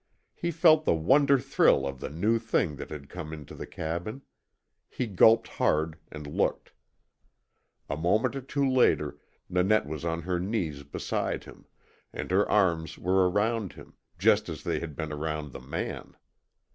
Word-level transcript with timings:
He 0.33 0.49
felt 0.49 0.83
the 0.83 0.95
wonder 0.95 1.37
thrill 1.37 1.85
of 1.85 1.99
the 1.99 2.09
new 2.09 2.39
thing 2.39 2.77
that 2.77 2.89
had 2.89 3.07
come 3.07 3.31
into 3.31 3.53
the 3.53 3.67
cabin; 3.67 4.23
he 4.89 5.05
gulped 5.05 5.47
hard, 5.47 5.99
and 6.11 6.25
looked. 6.25 6.71
A 7.87 7.95
moment 7.95 8.35
or 8.35 8.41
two 8.41 8.67
later 8.67 9.19
Nanette 9.47 9.85
was 9.85 10.03
on 10.03 10.23
her 10.23 10.39
knees 10.39 10.81
beside 10.81 11.43
him, 11.43 11.67
and 12.11 12.31
her 12.31 12.49
arms 12.49 12.97
were 12.97 13.29
around 13.29 13.73
him, 13.73 13.93
just 14.17 14.49
as 14.49 14.63
they 14.63 14.79
had 14.79 14.95
been 14.95 15.13
around 15.13 15.51
the 15.51 15.59
man. 15.61 16.15